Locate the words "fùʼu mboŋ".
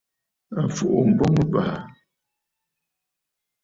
0.75-1.33